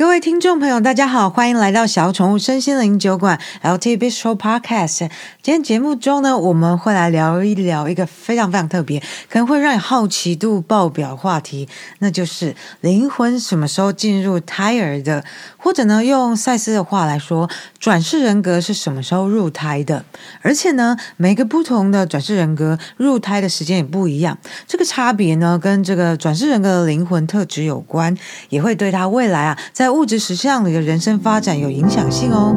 [0.00, 5.10] 各位听众朋友，大家好，欢迎来到小宠物身心灵酒馆 LT Bistro Podcast。
[5.42, 11.68] 今天节目中呢，我们会来聊一聊一个非常非常特别，可能会让你好奇度爆表的话题，
[11.98, 15.22] 那就是灵魂什么时候进入胎儿的，
[15.58, 20.02] 或者呢，用赛斯的话来说，转世人格是什么时候入胎的？
[20.40, 28.16] 而且呢，每个不同的转世人格入胎的时间也不一样，这个差别呢，跟这个转世人格的灵魂特质有关，
[28.48, 32.56] 也会对他未来啊，在物质实相里的人生发展有影响性哦。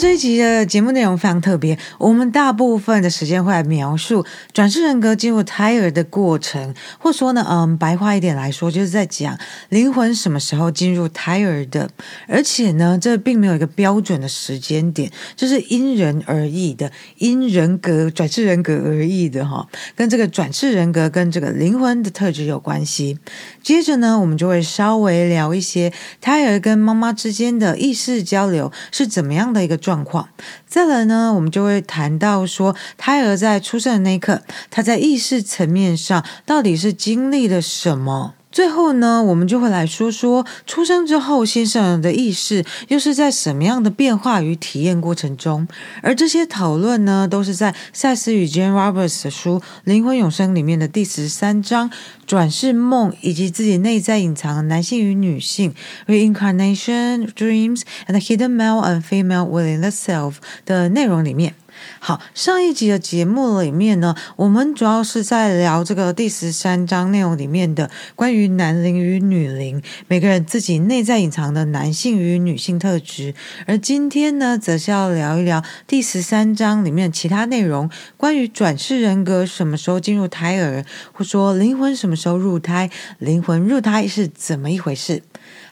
[0.00, 11.90] 这一集的节目内容非常特别，我们大部分的时间会来描述转世人格进入胎儿的过程，或说呢，嗯，白话一点来说，就是在讲灵魂什么时候进入胎儿的，
[12.26, 23.18] 而且呢，这并没有一个标准的时间点，就是因人而异的，因人格转世人格而异的哈，跟这个转世人格跟这个灵魂的特质有关系。
[23.62, 30.28] 接着呢，我们就会稍微聊一些胎儿跟妈妈之间的意识交流是怎么样的一个状况，
[30.68, 38.34] 再来呢，我们就会谈到说，胎儿在出生的那一刻，他在意识层面上到底是经历了什么？
[38.52, 45.68] 最后呢，我们就会来说说出生之后新生儿的意识又是在什么样的变化与体验过程中，
[46.02, 51.90] 而这些讨论呢，都是在赛斯与 Jane Roberts 的书《灵魂永生》里面的第十三章
[52.26, 55.72] 转世梦以及自己内在隐藏的男性与女性
[56.08, 60.34] Reincarnation Dreams and Hidden Male and Female Within the Self
[60.66, 61.54] 的内容里面。
[61.98, 73.34] 好，上一集的节目里面呢，我们主要是在聊这个第十三章内容里面的关于男灵与女灵，每个人自己内在隐藏的男性与女性特质。
[73.66, 85.22] 而今天呢，则是要聊一聊第十三章里面其他内容，关于转世人格什么时候进入胎儿，或说灵魂什么时候入胎，灵魂入胎是怎么一回事。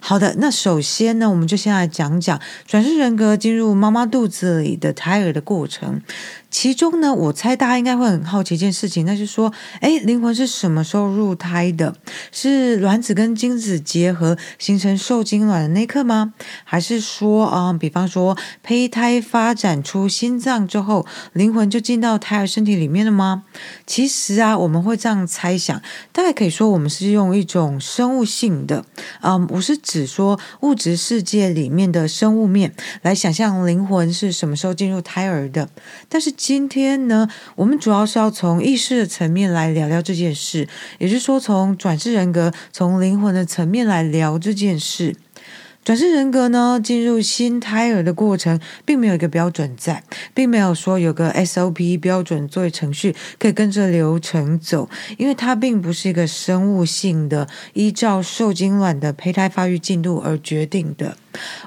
[0.01, 6.01] 好的，那首先呢，我们就先来讲讲转世人格进入妈妈肚子里的胎儿的过程。
[6.51, 11.95] 其中呢，我猜大家应该会很好奇一件事情，那就是说，哎，灵魂是什么时候入胎的？
[12.33, 16.33] 是卵子跟精子结合形成受精卵的那一刻吗？
[16.65, 23.45] 还是说，啊、嗯，比方说胚胎发展出心脏之后，灵魂就进到胎儿身体里面了吗？
[23.87, 25.81] 其实啊，我们会这样猜想，
[26.13, 28.85] 大概可以说，我们是用一种生物性的，
[29.21, 35.69] 嗯，我是指说物质世界里面的生物面来想象灵魂是什么时候进入胎儿的，
[36.09, 36.35] 但是。
[36.39, 40.69] 今天呢，我们主要是要从意识的层面来聊聊这件事，
[40.99, 45.17] 也就是说，从转世人格、从灵魂的层面来聊这件事。
[45.85, 61.17] 转世人格呢，进入新胎儿的过程，并没有一个标准在，并没有说有个 SOP 标准作为程序可以跟着流程走，因为它并不是一个生物性的依照受精卵的胚胎发育进度而决定的。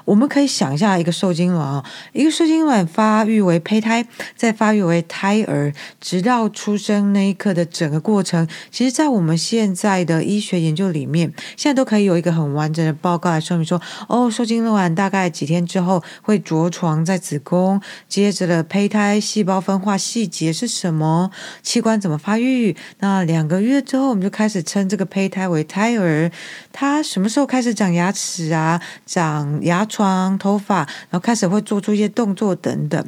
[0.04, 4.06] 我们可以想一下，一个受精卵啊，一个受精卵发育为胚胎，
[4.36, 13.80] 再发育为胎儿，直到出生那一刻的整个过程，其实，在我们现在的医学研究里面，现在都可以有一个很完整的报告来说明说。
[14.08, 21.30] 哦，受精卵大概几天之后会着床在子宫，接着的胚胎细胞分化细节是什么？
[21.62, 22.76] 器官怎么发育？
[22.98, 26.30] 那两个月之后，我们就开始称这个胚胎为胎儿。
[26.72, 28.80] 它什么时候开始长牙齿啊？
[29.06, 30.76] 长牙床、头发，
[31.10, 33.04] 然后开始会做出一些动作等等。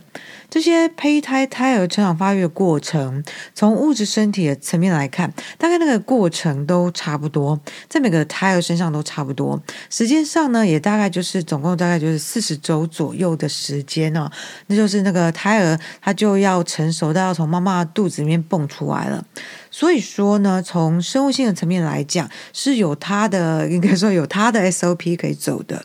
[0.55, 3.25] 这些胚胎、胎儿成长发育的过程，
[3.57, 5.29] 从物质身体的层面来看，
[5.59, 9.61] 大概那个过程都差不多，在每个胎儿身上都差不多。
[9.91, 14.31] 时间上呢，也大概就是总共大概就是四十周左右的时间哦。
[14.69, 19.27] 那就是那个胎儿他就要成熟到要从妈妈肚子里面蹦出来了。
[19.73, 25.85] 所以说呢，从生物性的层面来讲，是有它的，应该说有它的 SOP 可以走的。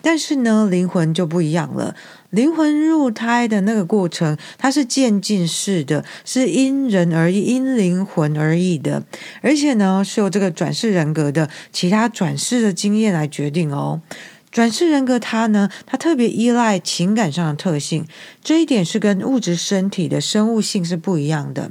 [0.00, 1.96] 但是呢，灵魂就不一样了。
[2.34, 9.04] 灵魂入胎的那个过程，它是渐进式的，是因人而异、因灵魂而异的，
[9.40, 14.02] 而且呢，是由这个转世人格的其他转世的经验来决定哦。
[14.50, 18.06] 转世人格它呢，它特别依赖情感上的特性，
[18.42, 21.70] 这一点是跟物质身体的生物性是不一样的。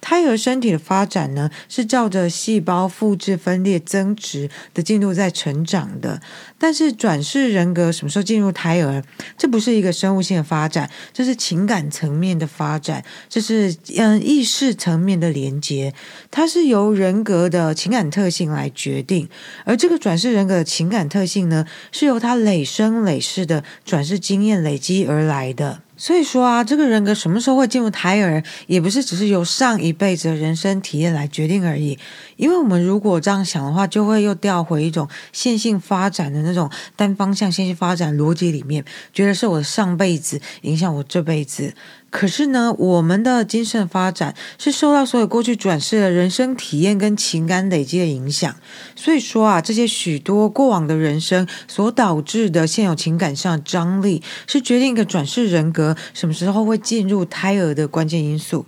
[0.00, 6.20] 胎儿身体的发展呢，是照着细胞复制、分裂、增殖的进度在成长的。
[6.58, 9.02] 但是转世人格什么时候进入胎儿？
[9.36, 15.94] 这不是一个生物性的发展，这是情感层面的发展，这是嗯意识层面的连接，
[16.30, 19.28] 它是由人格的情感特性来决定。
[19.64, 25.82] 而这个转世人格的情感特性呢，是由他累生累世的转世经验累积而来的。
[25.98, 31.98] 所以说啊，这个人格什么时候会进入胎儿，也不是只是由上一辈子的人生体验来决定而已。
[32.36, 41.74] 因为我们如果这样想的话，就会又掉回一种线性发展的那种单方向线性发展逻辑里面，觉得是我上辈子影响我这辈子。
[42.10, 48.56] 可是呢，我们的精神发展是受到所有过去转世的人生体验跟情感累积的影响。
[48.96, 58.64] 所以说啊，这些许多过往的人生所导致的现有情感上的张力，是决定一个转世人格什么时候会进入胎儿的关键因素。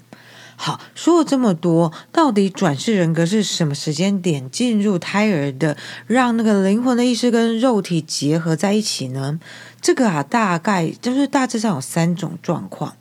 [0.63, 5.75] 好，说了这么多，到底转世人格是什么时间点进入胎儿的，
[6.07, 9.41] 让那个灵魂的意识跟肉体结合在一起呢？
[9.81, 12.95] 这个啊，大概就是大致上有三种状况。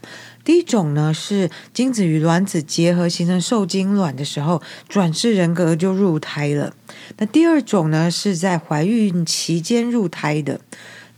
[0.45, 6.73] 第一种呢，是精子与卵子结合形成受精卵的时候，转世人格就入胎了。
[7.17, 10.61] 那第二种呢，是在怀孕期间入胎的。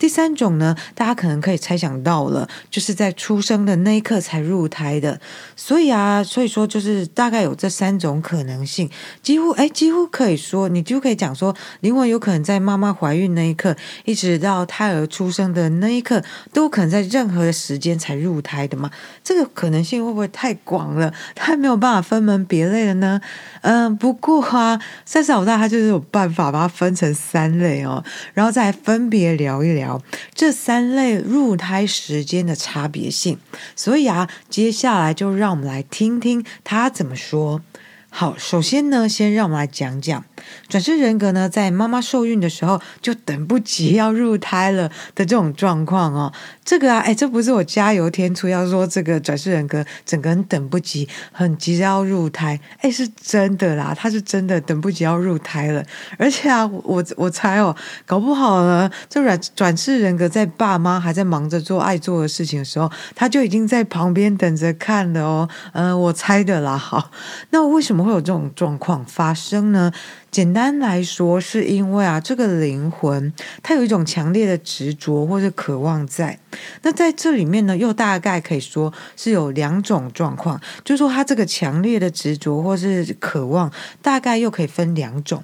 [0.01, 5.21] 第三种呢，大家可能可以猜想到了，就是在出生的那一刻才入胎的。
[5.55, 8.89] 所以啊，所以说就是大概有这三种可能性，
[9.21, 18.89] 几乎哎，几乎可以说，你就可以讲说，灵魂有可能在妈妈怀孕那一刻，一直到胎儿出生的那一刻，都可能在任何的时间才入胎的嘛。
[19.23, 21.13] 这个可能性会不会太广了？
[21.35, 23.21] 它没有办法分门别类了呢？
[23.61, 28.03] 嗯，不过啊，赛斯老大他就是有办法把它分成三类哦，
[28.33, 29.90] 然后再分别聊一聊。
[30.33, 33.39] 这三类入胎时间的差别性，
[33.75, 37.61] 所以啊，接下来就让我们来听听他怎么说。
[38.09, 40.25] 好，首先呢，先让我们来讲讲
[40.67, 46.31] 转世人格呢，在妈妈受孕的时候就等不及要入胎了的这种状况哦。
[46.63, 55.83] 这个啊，哎，这不是我加油添醋，要说这个转世人格整个人等不及，很急着要入胎，哎，是真的啦，他是真的等不及要入胎了。
[56.17, 65.49] 而且啊，我我猜哦，搞不好呢，这转转世人格在爸妈还在忙着做爱做的事情的时候，他就已经在旁边等着看了哦。
[65.73, 66.77] 嗯，我猜的啦。
[66.77, 67.11] 好，
[67.49, 69.91] 那为什么会有这种状况发生呢？
[70.31, 76.39] 简单来说，是因为啊，这个灵魂它有一种强烈的执着或者渴望在。
[76.83, 83.69] 那在这里面呢，又大概可以说是有两种状况，就是说它这个强烈的执着或是渴望，
[84.01, 85.43] 大概又可以分两种。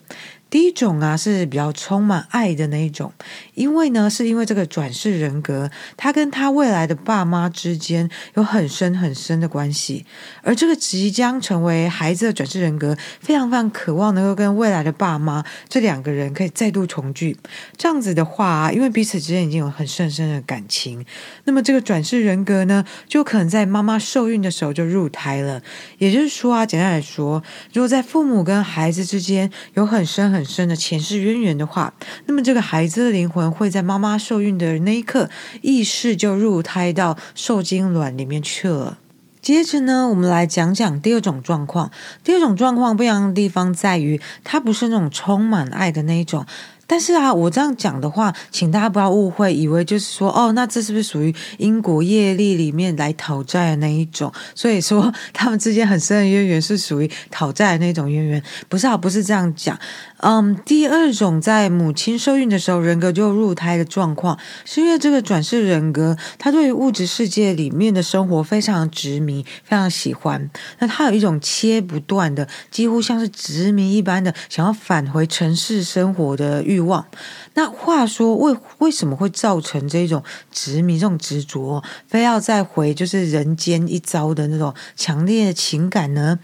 [0.50, 3.12] 第一种啊是比较充满爱的那一种，
[3.54, 10.06] 因为呢，是因为这个转世人格，他跟他未来的爸妈之间有很深很深的关系，
[10.42, 17.38] 而这个即将成为孩子的转世人格，非常非常渴望能够跟未来的爸妈这两个人可以再度重聚。
[17.76, 21.06] 这样子的话，因为彼此之间已经有很深深的感情，
[21.44, 25.62] 那么这个转世人格呢，就可能在妈妈受孕的时候就入胎了。
[25.98, 27.44] 也就是说啊，简单来说，
[27.74, 31.94] 如果在父母跟孩子之间有很深很很深的前世渊源的话，
[32.28, 35.30] 那么这个孩子的灵魂会在妈妈受孕的那一刻，
[35.62, 39.00] 意识就入胎到受精卵里面去了。
[39.42, 41.90] 接着呢，我们来讲讲第二种状况。
[42.24, 46.46] 第二种状况不一样的地方在于，它不是那种充满爱的那一种。
[46.88, 54.32] 但是啊，我这样讲的话，请大家不要误会，以为就是说，哦，那这是不是属于因果业力里面来讨债的那一种？
[54.56, 59.78] 所以说， 他们之间很深的渊源是属于讨债的那种渊源，不是啊，不是这样讲。
[60.20, 70.50] 嗯，第二种在母亲受孕的时候，人格就入胎的状况，是因为这个转世人格，他对于物质世界里面的生活非常执迷，非常喜欢。
[70.80, 77.08] 那他有一种切不断的，几乎像是执迷一般的，想要返回城市生活的欲欲望。
[77.56, 86.40] 那话说，为为什么会造成这种执迷、这种执着，非要再回就是人间一遭的那种强烈的情感呢？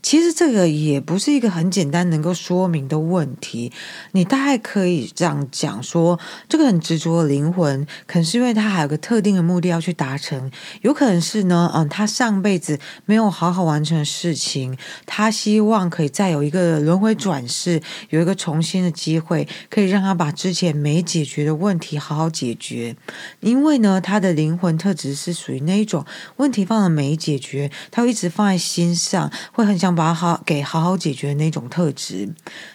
[0.00, 3.72] 其实这个也不是一个很简单能够说明的问题，
[4.12, 10.50] 你大概可以这样讲说，这个很执着的灵魂，可能是因为他还有个特定的目的要去达成，
[10.82, 22.96] 有可能是呢，嗯，他上辈子没有好好完成的事情，他希望可以再有一个轮回转世，有一个重新的机会，可以让他把之前没解决的问题好好解决，
[23.40, 29.87] 因为呢，他的灵魂特质是属于那一种问题放了没解决，他会一直放在心上，会很想。
[29.88, 32.28] 想把好给好好解决那种特质。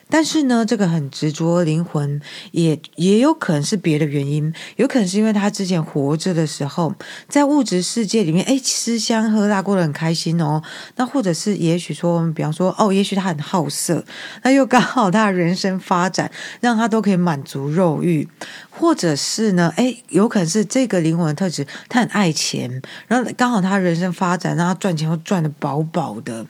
[0.09, 2.19] 但是呢，这个很执着的灵魂
[2.51, 6.93] 也也有可能是别的原因，有可能是因为他之前活着的时候，
[7.27, 10.61] 在物质世界里面，哎，吃香喝辣，过得很开心哦。
[10.95, 14.03] 那或者是也许说，比方说，哦，也许他很好色，
[14.43, 18.27] 那又刚好他的人生发展让他都可以满足肉欲，
[18.69, 26.45] 或者是呢，哎，有可能是这个灵魂的特质，他很爱钱，然后刚好他人生发展让他赚钱又赚得饱饱的。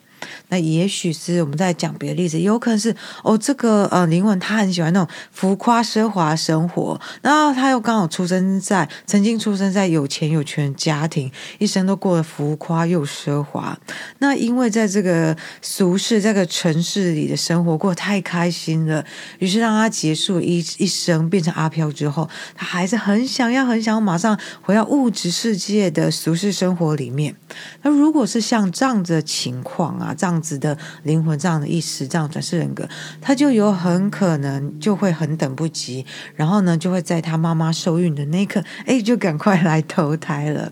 [0.49, 13.77] 那也许是我们在讲别的例子，有可能是哦，这个呃灵魂他很喜欢那种浮夸奢华生活，然后他又刚好出生在曾经出生在有钱有权的家庭，一生都过得浮夸又奢华。
[14.19, 19.03] 那因为在这个俗世这个城市里的生活过得太开心了，
[19.39, 27.35] 于是让他结束一一生变成阿飘之后，他还是很想要很想要马上回到物质世界的俗世生活里面。
[27.81, 32.87] 那如果是像这样子的情况啊，这样子的灵魂，这样的意识，这样转世人格，
[33.21, 36.05] 他就有很可能就会很等不及，
[36.35, 40.71] 然后呢，就会在他妈妈受孕的那一刻，哎，就赶快来投胎了。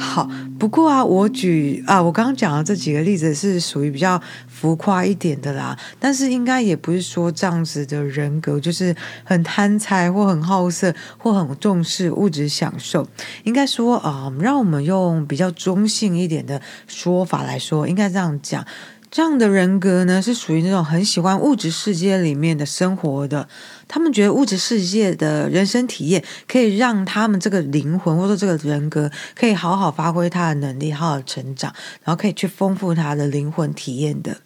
[0.00, 0.26] 好，
[0.58, 13.06] 不过啊，我举啊，我刚刚讲的这几个例子是属于比较浮夸一点的啦，但是应该也不是说这样子的人格就是很贪财或很好色或很重视物质享受。
[13.44, 18.64] 应该说啊，嗯，让我们用比较中性一点的说法来说，应该这样讲。
[19.10, 23.48] 这样的人格呢，是属于那种很喜欢物质世界里面的生活的。
[23.88, 31.74] 他们觉得物质世界的人生体验，可以让他们这个灵魂或者这个人格，可以好好发挥他的能力，好好成长，
[32.04, 34.36] 然后可以去丰富他的灵魂体验的。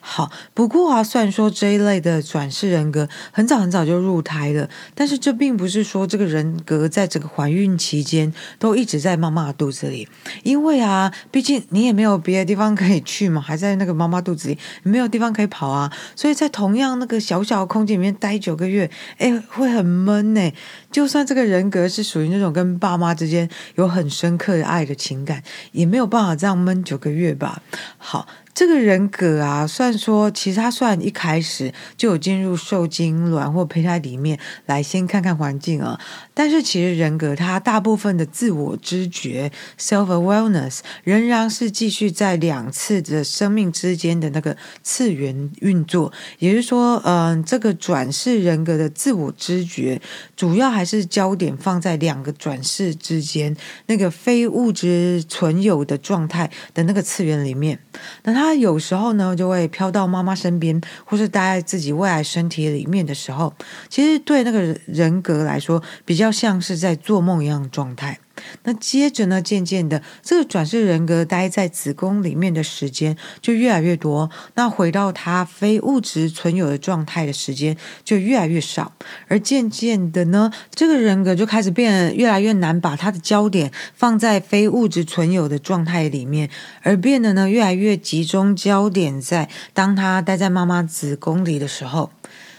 [0.00, 10.08] 好，不过啊，虽然说这一类的转世人格很早很早就入胎了，但是这并不是说这个人格在整个怀孕期间都一直在妈妈肚子里，
[10.42, 20.52] 因为啊，毕竟你也没有别的地方可以去嘛，还在那个妈妈肚子里，你没有地方可以跑啊，所以在同样那个小小的空间里面待九个月，哎，会很闷呢。
[20.90, 27.62] 就算这个人格是属于那种跟爸妈之间有很深刻的爱的情感，也没有办法这样闷九个月吧。
[27.98, 28.26] 好。
[28.58, 34.36] 这个人格啊，算说其实他算一开始就有进入受精卵或胚胎里面
[34.66, 35.96] 来先看看环境啊，
[36.34, 50.02] 但是其实人格他大部分的自我知觉 （self-awareness） 仍然是继续在两次的生命之间的那个次元运作，也就是说，嗯，这个转世人格的自我知觉
[50.34, 57.78] 主要还是焦点放在两个转世之间那个非物质存有的状态的那个次元里面，
[58.24, 58.47] 那他。
[58.48, 63.52] 他有时候呢，就会飘到妈妈身边，或是待在自己未来身体里面的时候，
[63.90, 68.18] 其实对那个人格来说，比较像是在做梦一样的状态。
[68.64, 78.92] 那接着呢，渐渐的，这个转世人格待在子宫里面的时间就越来越多，那回到他非物质存有的状态的时间就越来越少，
[79.28, 86.50] 而渐渐的呢，这个人格就开始变得越来越难把他的焦点放在非物质存有的状态里面，
[86.82, 92.10] 而变得呢越来越集中焦点在当他待在妈妈子宫里的时候。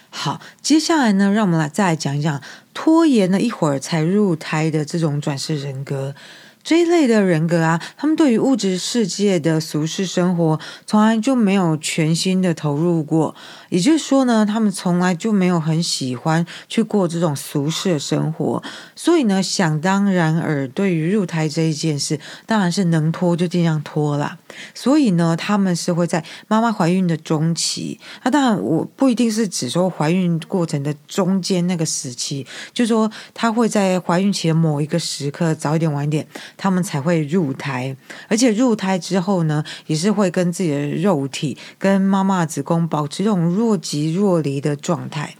[0.10, 2.42] 好，接下来呢，让我们来再来讲一讲
[2.74, 6.13] 拖延了一会儿才入胎的这种转世人格。
[6.62, 13.34] 这一类的人格啊，他们对于物质世界的俗世生活，从来就没有全心的投入过。
[13.70, 18.62] 也就是说呢，他们从来就没有很喜欢去过这种俗世的生活。
[18.96, 24.38] 所以呢，想当然尔，对于入胎这一件事，当然是能拖就尽量拖啦。
[24.74, 28.00] 所以呢，他们是会在妈妈怀孕的中期。
[28.24, 36.26] 那当然，我不一定是指说怀孕过程的中间那个时期，就说他会在怀孕期的某一个时刻，早一点晚一点。
[36.58, 37.96] 他们才会入胎，
[38.28, 45.36] 而且入胎之后呢，也是会跟自己的肉体、跟妈妈子宫保持这种若即若离的状态。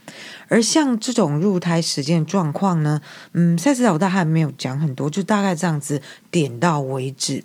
[0.48, 3.00] 而像这种入胎时间状况呢，
[3.32, 7.44] 嗯，赛斯老大还没有讲很多，就大概这样子点到为止。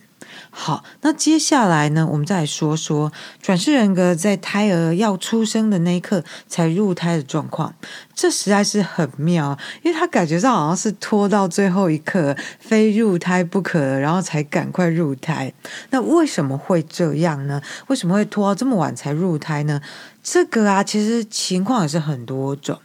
[0.50, 7.76] 好，那接下来呢，我们再来说说转世人格在胎儿要出生的那一刻才入胎的状况。
[8.16, 15.54] 这实在是很妙，因为他感觉上好像是拖到最后一刻，非入胎不可，然后才赶快入胎。
[15.90, 17.62] 那为什么会这样呢？
[17.88, 19.82] 为什么会拖到这么晚才入胎呢？
[20.24, 22.80] 这个啊，其实情况也是很多种，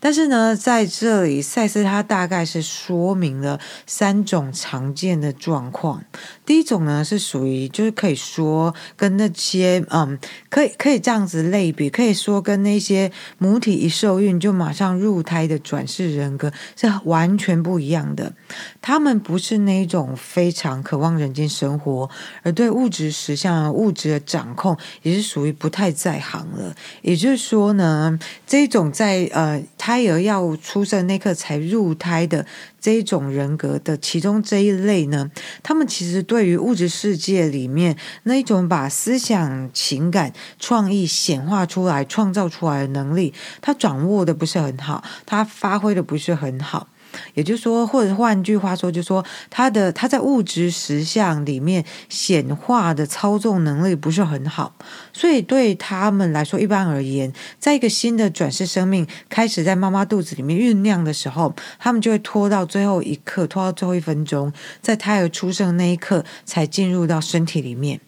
[0.00, 6.02] 但是呢，在这里赛斯他大概是说明了三种常见的状况。
[6.46, 18.34] 第一种呢，是属于就是可以说跟那些嗯，可以可以这样子类比，可以说跟那些母体一受孕就马上入胎的转世人格是完全不一样的。
[18.82, 22.08] 他们不是那种非常渴望人间生活，
[22.42, 26.76] 而对物质实相、物质的掌控也是属于不太在行了。
[27.00, 32.44] 也就是说呢，这种在呃胎儿要出生那刻才入胎的
[32.86, 35.28] 这一种人格的其中这一类呢，
[35.64, 46.86] 他们其实对于物质世界里面那一种把思想、情感、创意显化出来、创造出来的能力，他掌握的不是很好，他发挥的不是很好。
[47.34, 54.74] 也就是说，或者换句话说，就是说他的他在物质实相里面显化的操纵能力不是很好，
[55.12, 68.00] 所以对他们来说，一般而言，在一个新的转世生命开始在妈妈肚子里面酝酿的时候，他们就会拖到最后一刻，拖到最后一分钟，在胎儿出生那一刻才进入到身体里面。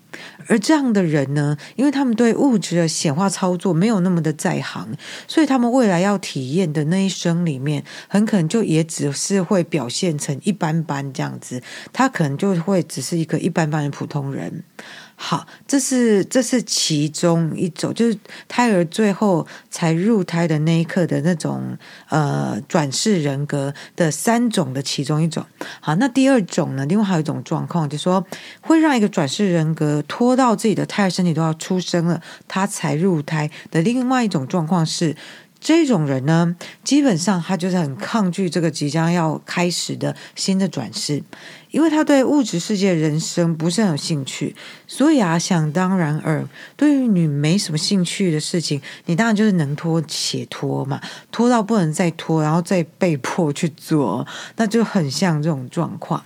[0.47, 4.89] 而这样的人呢，因为他们对物质的显化操作没有那么的在行，
[5.27, 11.63] 所以他们未来要体验的那一生里面，很可能就也只是会表现成一般般这样子，
[11.93, 14.65] 他可能就会只是一个一般般的普通人。
[15.21, 21.77] 好，这是这是其中一种，就是胎儿最后才入胎的那一刻的那种
[22.09, 25.45] 呃转世人格的三种的其中一种。
[25.81, 26.87] 好，那第二种呢？
[26.87, 28.25] 另外还有一种状况，就是说
[28.61, 35.17] 会让一个转世人格拖到自己的胎儿身体都要出生了，他才入胎的另外一种状况是。
[35.61, 41.21] 这种人呢，基本上他就是很抗拒这个即将要开始的新的转世，
[41.71, 44.55] 因为他对物质世界人生不是很有兴趣，
[44.87, 46.47] 所以啊，想当然尔，
[46.77, 56.25] 对于你没什么兴趣的事情，你当然就是能拖且拖嘛，拖到不能再拖，然后再被迫去做，那就很像这种状况。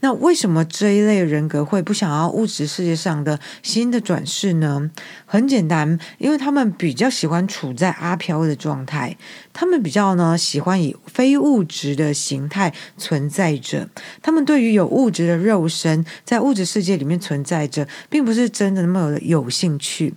[0.00, 4.90] 那为什么这一类人格会不想要物质世界上的新的转世呢？
[5.24, 9.16] 很简单，因为他们比较喜欢处在阿飘的状态，
[9.52, 13.88] 他们比较呢喜欢以非物质的形态存在着。
[14.22, 20.14] 他们对于有物质的肉身在物质世界里面存在着，并不是真的那么有有兴趣。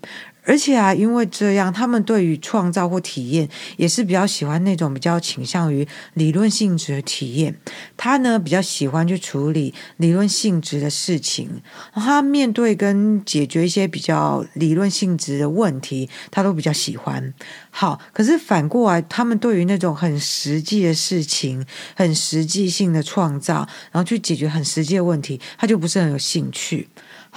[0.48, 7.54] 而且啊，因为这样，他们对于创造或体验也是比较喜欢那种比较倾向于理论性质的体验。
[7.98, 11.62] 他呢比较喜欢去处理理论性质的事情，
[11.94, 17.34] 他面对跟解决一些比较理论性质的问题，他都比较喜欢。
[17.70, 26.88] 好，可是反过来，他们对于那种很实际的事情、很实际性的创造，然后去解决很实际的问题，他就不是很有兴趣。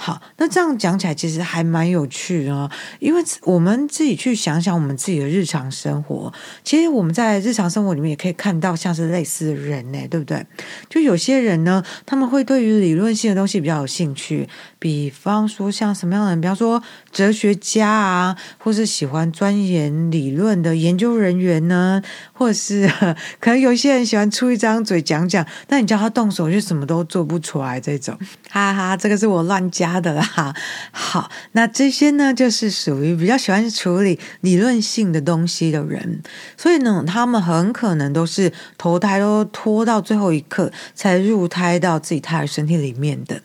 [0.03, 10.43] 好，那这样讲起来其实还蛮有趣的，因为我们自己去想想我们自己的日常生活，其实我们在日常生活里面也可以看到像是类似的人呢，对不对？
[10.89, 16.81] 就有些人呢，他们会对于理论性的东西比较有兴趣，比方说像什么样的人，比方说
[17.11, 22.01] 哲学家啊，或是喜欢钻研理论的研究人员呢，
[22.33, 22.91] 或是
[23.39, 28.17] 可能有些人喜欢出一张嘴讲讲，但你叫他动手就什么都做不出来这种，
[28.49, 29.91] 哈哈，这个是我乱加。
[30.01, 30.55] 的啦，
[30.91, 36.21] 好，那这些呢，就是属于比较喜欢处理理论性的东西的人，
[36.57, 43.41] 所以呢，他们很可能都是投胎都拖到最后一刻才入胎到自己胎儿身体里面的。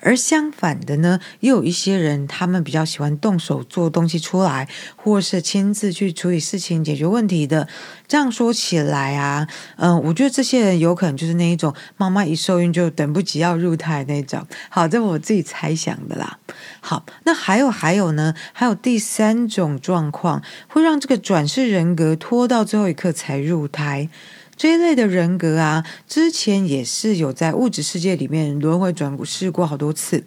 [0.00, 4.68] 而相反的呢，也有一些人，他们比较喜欢动手做东西出来，
[5.08, 7.66] 或是亲自去处理事情、解决问题的。
[8.06, 14.46] 这样说起来啊，嗯，我觉得这些人有可能就是那一种妈妈一受孕就等不及要入胎那种。
[14.70, 16.38] 好，这我自己猜想的啦。
[16.80, 24.08] 好，那还有还有呢，还有第三种状况，会让这个转世人格拖到最后一刻才入胎。
[24.56, 30.24] 这一类的人格啊，之前也是有在物质世界里面轮回转世过好多次，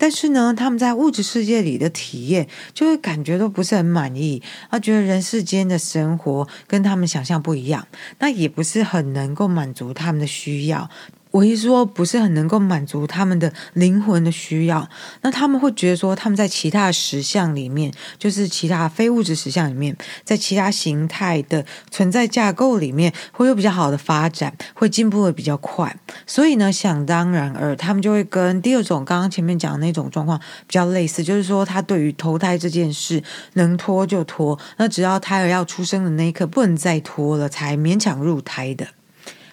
[0.00, 7.86] 但是呢，他们在物质世界里的体验，就会感觉都不是很满意，他觉得人世间的生活跟他们想象不一样，
[8.18, 10.88] 那也不是很能够满足他们的需要。
[11.30, 14.88] 我一说不是很能够满足他们的灵魂的需要，
[15.22, 25.96] 那他们会觉得说他们在其他的实相里面，就是其他非物质实相里面，在其他形态的存在架构里面会有比较好的发展，会进步的比较快。
[26.26, 38.88] 所以呢，想当然尔，他们就会跟第二种刚刚前面讲的那种状况比较类似，就是说他对于投胎这件事能拖就拖，那只要胎儿要出生的那一刻不能再拖了，才勉强入胎的。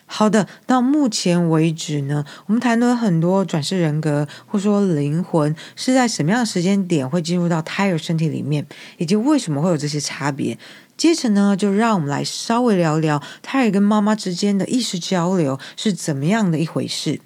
[0.09, 8.65] 好的，到目前为止呢，我们谈了很多转世人格，或说灵魂是在什么样的时间点会进入到胎儿身体里面，
[8.97, 10.57] 以及为什么会有这些差别。
[10.95, 17.19] 接着呢，就让我们来稍微聊聊胎儿跟妈妈之间的意识交流是怎么样的一回事。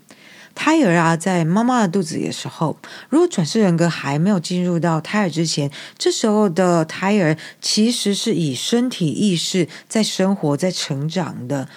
[0.56, 2.78] 胎儿啊，在妈妈的肚子里的时候，
[3.10, 11.70] 如果转世人格还没有进入到胎儿之前，这时候的胎儿其实是以身体意识在生活、在成长的。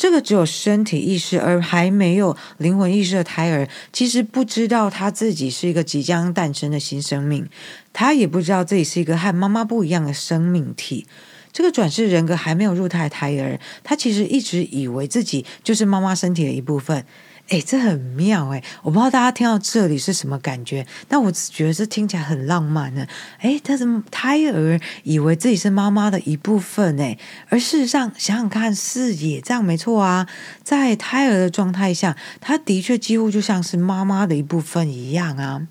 [0.00, 7.46] 这个只有身体意识而还没有灵魂意识的胎儿，其实不知道他自己是一个即将诞生的新生命，
[7.92, 11.06] 他也不知道自己是一个和妈妈不一样的生命体。
[11.52, 17.04] 这个转世人格还没有入胎胎儿，他其实一直以为自己就是妈妈身体的一部分。
[17.50, 18.62] 哎，这很妙哎！
[18.82, 23.04] 我不知道大家听到这里是什么感觉，但我只觉得这听起来很浪漫呢。
[23.40, 30.28] 哎，他怎么胎儿以为自己是妈妈的一部分哎，而事实上想想看，是也这样没错啊。
[30.62, 35.66] 在胎儿的状态下，他的确几乎就像是妈妈的一部分一样啊。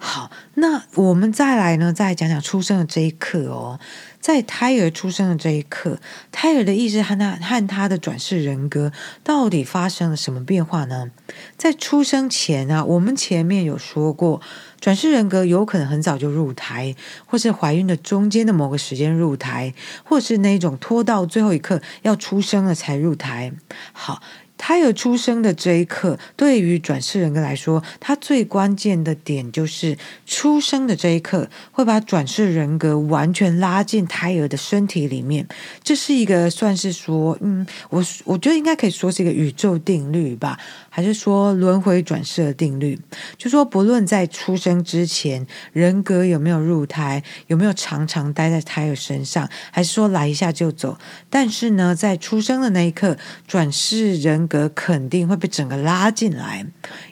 [0.00, 3.80] 好，那我们再来呢，再讲讲出生的这一刻哦。
[4.20, 5.98] 在胎儿出生的这一刻，
[6.30, 8.92] 胎儿的意识和他和他的转世人格
[9.24, 11.10] 到底发生了什么变化呢？
[11.56, 14.40] 在出生前啊，我们前面有说过，
[14.80, 16.94] 转世人格有可能很早就入胎，
[17.26, 19.72] 或是怀孕的中间的某个时间入胎，
[20.04, 23.52] 或是那种拖到最后一刻要出生了才入胎。
[23.92, 24.22] 好。
[24.58, 35.46] 胎儿出生的这一刻，对于转世人格来说，它最关键的点就是出生的这一刻会把转世人格完全拉进胎儿的身体里面。
[35.82, 40.58] 这是一个算是说，嗯，我我觉得应该可以说是一个宇宙定律吧，
[40.98, 42.98] 还是说轮回转世的定律？
[43.36, 50.98] 就说不论在出生之前，人格有没有入胎，有没有常常待在胎儿身上，还是说来一下就走，
[51.30, 56.66] 但是呢，在出生的那一刻，转世人格肯定会被整个拉进来，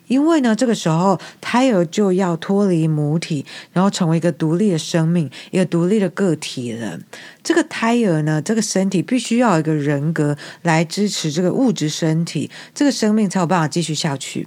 [0.07, 6.99] 因为呢，这个时候胎儿就要脱离母体，然后成为一个独立的生命，一个独立的个体了。
[7.43, 14.47] 这个胎儿呢，这个身体必须要有一个人格来支持这个物质身体，这个生命才有办法继续下去。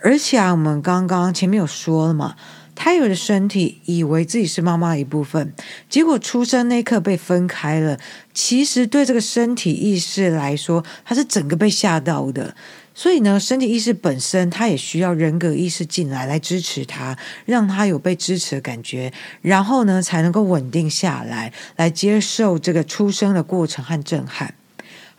[0.00, 2.36] 而且啊，我们刚刚前面有说了嘛。
[2.80, 5.52] 胎儿的身体以为自己是妈妈的一部分，
[5.90, 7.98] 结果出生那一刻被分开了。
[8.32, 12.54] 其实对这个身体意识来说，它是整个被吓到的。
[12.94, 19.12] 所以呢，身体意识本身它也需要人格意识进来来支持它，让它有被支持的感觉，
[19.42, 24.54] 然后呢才能够稳定下来，来接受这个出生的过程和震撼。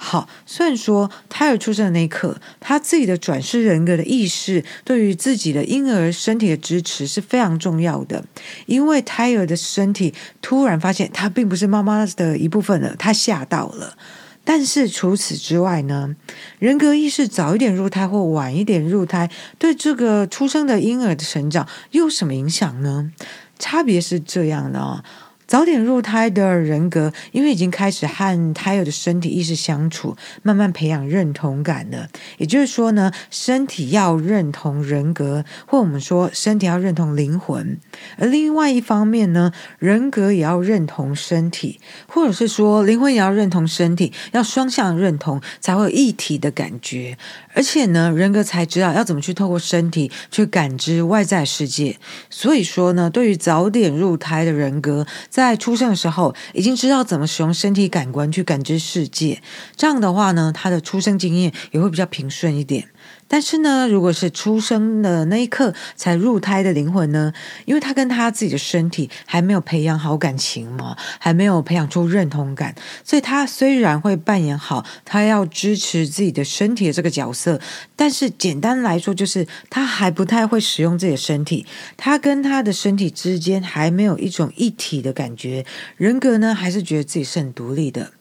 [0.02, 8.24] 好，虽然说胎儿出生的那一刻，他自己的转世人格的意识对于自己的婴儿身体的支持是非常重要的，
[8.66, 13.98] 因为胎儿的身体突然发现他并不是妈妈的一部分了，他吓到了。
[14.46, 16.16] 但是除此之外呢，
[16.60, 23.12] 人格意识早一点入胎或晚一点入胎，对这个出生的婴儿的成长又有什么影响呢？
[23.60, 25.04] 差别是这样的哦。
[25.50, 32.08] 早点入胎的人格，因为已经开始和胎儿的身体意识相处，慢慢培养认同感了。
[32.38, 37.78] 也就是说呢，身体要认同人格，或我们说身体要认同灵魂；
[38.18, 47.18] 而另外一方面呢，人格也要认同身体，或者是说灵魂也要认同身体，要双向认同，才会有一体的感觉。
[47.56, 51.98] 而且呢，人格才知道要怎么去透过身体去感知外在世界。
[52.30, 55.08] 所以说呢，对于早点入胎的人格，
[55.40, 59.42] 在出生的时候已经知道怎么使用身体感官去感知世界，
[59.78, 62.90] 这样的话呢，他的出生经验也会比较平顺一点。
[63.30, 67.32] 但是呢，如果是出生的那一刻才入胎的灵魂呢，
[67.64, 77.62] 因为他跟他自己的身体还没有培养好感情嘛，还没有培养出认同感，所以他虽然会扮演好他要支持自己的身体的这个角色，
[77.96, 81.66] 但是简单来说就是他还不太会使用自己的身体，
[81.96, 85.64] 他跟他的身体之间还没有一种一体的感觉，
[85.98, 88.14] 人格呢还是觉得自己是很独立的。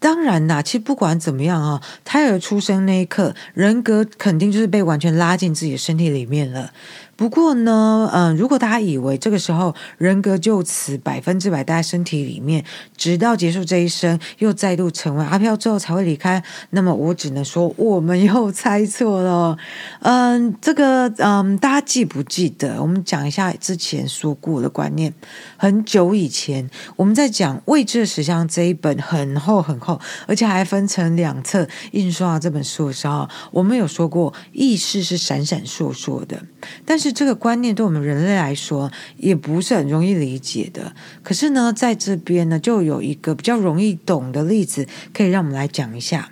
[0.00, 6.72] 当然啦，其实不管怎么样啊，胎儿出生那一刻，人格肯定就是被完全拉进自己的身体里面了。
[7.18, 12.64] 不过呢，嗯，如果大家以为这个时候人格就此百分之百待在身体里面，
[12.96, 19.58] 直到结束这一生，又再度成为阿飘之后才会离开，那么我只能说我们又猜错了。
[20.02, 22.80] 嗯，这个嗯，大家记不记得？
[22.80, 25.12] 我们讲一下之前说过的观念。
[25.56, 36.40] 很久以前，我们在讲《未知的实相》这一本很厚很厚，而且还分成两册印刷这本书的时候，我们有说过意识是闪闪烁烁的，
[36.86, 37.07] 但是。
[37.12, 40.94] 这个观念对我们人类来说也不是很容易理解的。
[41.22, 46.30] 可是呢，在这边呢，就有一个比较容易懂的例子，可以让我们来讲一下。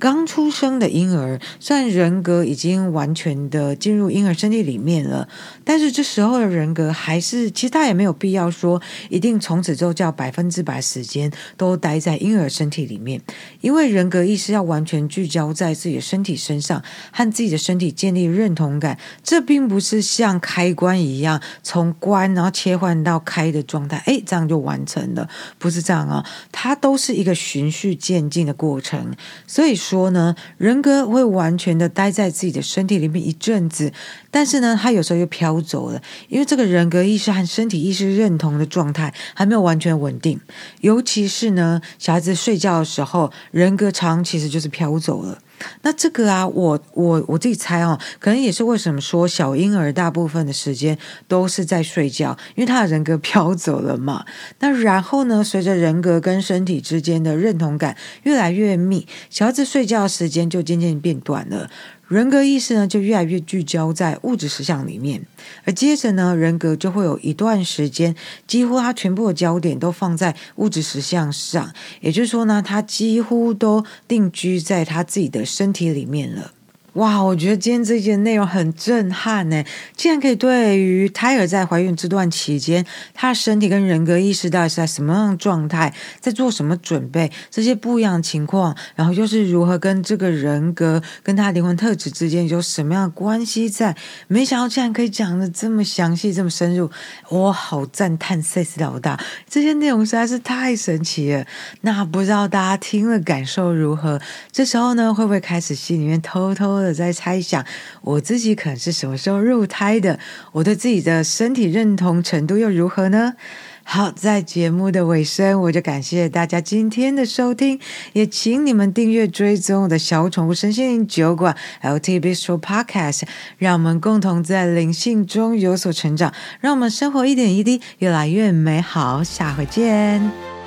[0.00, 5.28] 刚出生的婴儿，虽然人格已经完全的进入婴儿身体里面了，
[5.62, 13.20] 但是这时候的人格还是，其实他也没有必要说一定从此之后叫百分之百时间都待在婴儿身体里面，
[13.60, 16.82] 因为人格意识要完全聚焦在自己的身体身上，
[17.12, 29.14] 和自己的身体建立认同感，这并不是像开关一样从关然后切换到开的状态，哎，这样就完成了，不是这样啊，它都是一个循序渐进的过程，
[29.46, 33.92] 所以说呢，人格会完全的待在自己的身体里面一阵子，
[34.30, 40.40] 但是呢，他有时候又飘走了，因为这个人格意识和身体意识认同的状态还没有完全稳定，
[40.80, 45.38] 尤其是呢，小孩子睡觉的时候，人格常其实就是飘走了。
[45.82, 50.96] 那这个啊，我我我自己猜哦，可能也是为什么说小婴儿大部分的时间
[51.28, 54.24] 都是在睡觉，因为他的人格飘走了嘛。
[54.60, 61.68] 那然后呢，随着人格跟身体之间的认同感越来越密，小孩子睡觉的时间就渐渐变短了。
[62.10, 65.24] 人格意识呢，就越来越聚焦在物质实相里面，
[65.62, 68.16] 而接着呢，人格就会有一段时间，
[68.48, 76.52] 几乎他全部的焦点都放在物质实相上，也就是说呢，他几乎都定居在他自己的身体里面了。
[76.94, 79.62] 哇，我觉得今天这节内容很震撼呢！
[79.96, 93.96] 竟然可以对于胎儿在怀孕这段期间，他的身体跟人格意识到底是在什么样的状态，在做什么准备，这些不一样的情况，然后又是如何跟这个人格跟他灵魂特质之间有什么样的关系在？
[94.26, 96.90] 没想到竟然可以讲的这么详细，这么深入，
[97.28, 101.46] 我好赞叹 Says 老大，这些内容实在是太神奇了。
[101.82, 104.20] 那不知道大家听了感受如何？
[104.50, 107.64] 这时候呢，会不会开始心里面偷偷的在猜想，
[108.02, 110.18] 我自己可能是什么时候入胎的？
[110.52, 113.34] 我对自己的身体认同程度又如何呢？
[113.82, 117.80] 好，在节目的尾声，我就感谢大家今天的收听，
[118.12, 123.22] 也请你们订阅追踪我的小宠物身心灵酒馆 LT Bistro Podcast，
[123.58, 129.24] 让我们共同在灵性中有所成长，让我们生活一点一滴越来越美好。
[129.24, 130.59] 下回见。